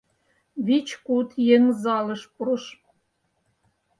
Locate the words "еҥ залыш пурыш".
1.55-2.65